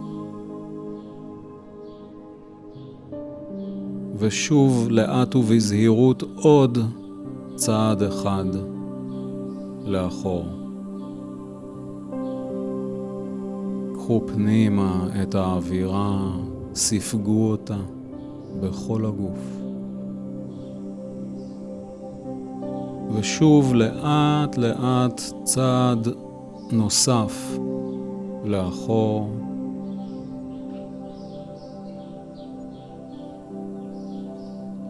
ושוב 4.18 4.88
לאט 4.90 5.36
ובזהירות 5.36 6.22
עוד 6.36 6.78
צעד 7.54 8.02
אחד 8.02 8.46
לאחור. 9.84 10.46
קחו 13.94 14.22
פנימה 14.26 15.08
את 15.22 15.34
האווירה, 15.34 16.36
ספגו 16.74 17.50
אותה 17.50 17.78
בכל 18.60 19.06
הגוף. 19.06 19.63
ושוב 23.14 23.74
לאט 23.74 24.56
לאט 24.56 25.20
צעד 25.44 26.08
נוסף 26.72 27.58
לאחור. 28.44 29.30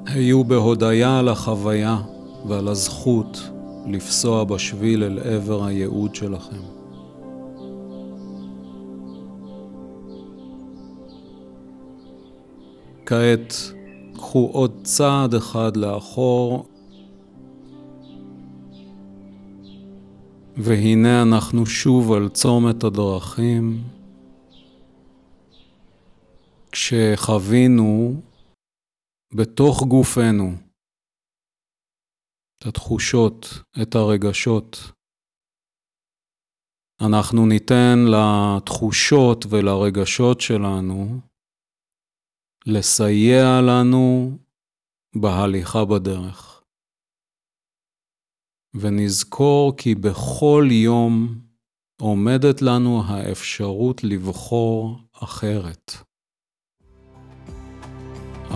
היו 0.06 0.44
בהודיה 0.44 1.18
על 1.18 1.28
החוויה 1.28 1.98
ועל 2.46 2.68
הזכות 2.68 3.50
לפסוע 3.86 4.44
בשביל 4.44 5.04
אל 5.04 5.18
עבר 5.18 5.64
הייעוד 5.64 6.14
שלכם. 6.14 6.60
כעת 13.06 13.54
קחו 14.14 14.50
עוד 14.52 14.72
צעד 14.82 15.34
אחד 15.34 15.76
לאחור 15.76 16.66
והנה 20.56 21.22
אנחנו 21.22 21.66
שוב 21.66 22.12
על 22.12 22.28
צומת 22.28 22.84
הדרכים, 22.84 23.84
כשחווינו 26.72 28.22
בתוך 29.34 29.82
גופנו 29.82 30.52
את 32.58 32.66
התחושות, 32.66 33.46
את 33.82 33.94
הרגשות. 33.94 34.76
אנחנו 37.00 37.46
ניתן 37.46 37.98
לתחושות 38.14 39.44
ולרגשות 39.50 40.40
שלנו 40.40 41.20
לסייע 42.66 43.60
לנו 43.68 44.38
בהליכה 45.16 45.84
בדרך. 45.84 46.53
ונזכור 48.74 49.76
כי 49.76 49.94
בכל 49.94 50.68
יום 50.70 51.34
עומדת 52.00 52.62
לנו 52.62 53.02
האפשרות 53.06 54.04
לבחור 54.04 54.98
אחרת. 55.12 55.92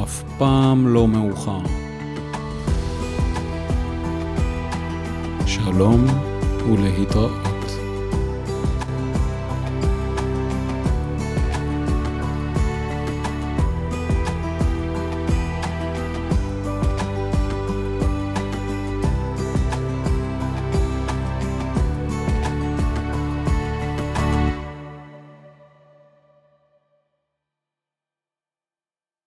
אף 0.02 0.22
פעם 0.38 0.88
לא 0.88 1.08
מאוחר. 1.08 1.62
שלום 5.46 6.04
ולהתראות. 6.68 7.57